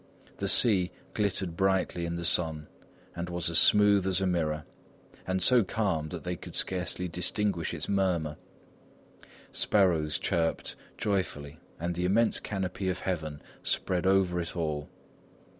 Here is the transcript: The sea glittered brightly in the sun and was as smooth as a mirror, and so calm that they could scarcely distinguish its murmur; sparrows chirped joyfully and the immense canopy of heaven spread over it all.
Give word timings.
The 0.37 0.47
sea 0.47 0.89
glittered 1.13 1.55
brightly 1.55 2.07
in 2.07 2.15
the 2.15 2.25
sun 2.25 2.67
and 3.15 3.29
was 3.29 3.51
as 3.51 3.59
smooth 3.59 4.07
as 4.07 4.19
a 4.19 4.25
mirror, 4.25 4.63
and 5.27 5.43
so 5.43 5.63
calm 5.63 6.09
that 6.09 6.23
they 6.23 6.35
could 6.35 6.55
scarcely 6.55 7.07
distinguish 7.07 7.71
its 7.71 7.87
murmur; 7.87 8.37
sparrows 9.51 10.17
chirped 10.17 10.75
joyfully 10.97 11.59
and 11.79 11.93
the 11.93 12.05
immense 12.05 12.39
canopy 12.39 12.89
of 12.89 13.01
heaven 13.01 13.43
spread 13.61 14.07
over 14.07 14.39
it 14.41 14.57
all. 14.57 14.89